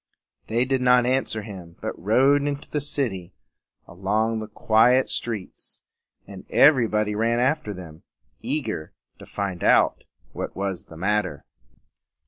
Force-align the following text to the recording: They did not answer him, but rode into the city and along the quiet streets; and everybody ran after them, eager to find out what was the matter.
They 0.47 0.65
did 0.65 0.81
not 0.81 1.05
answer 1.05 1.43
him, 1.43 1.75
but 1.79 1.93
rode 1.95 2.41
into 2.47 2.67
the 2.67 2.81
city 2.81 3.35
and 3.85 3.99
along 3.99 4.39
the 4.39 4.47
quiet 4.47 5.11
streets; 5.11 5.83
and 6.25 6.43
everybody 6.49 7.13
ran 7.13 7.37
after 7.37 7.71
them, 7.71 8.01
eager 8.41 8.93
to 9.19 9.27
find 9.27 9.63
out 9.63 10.05
what 10.33 10.55
was 10.55 10.85
the 10.85 10.97
matter. 10.97 11.45